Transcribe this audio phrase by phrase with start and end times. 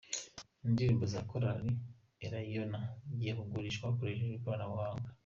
[0.67, 1.71] Indirimbo za Korali
[2.25, 5.09] Elayono zigiye kugurishwa hakoreshejwe ikoranabuhanga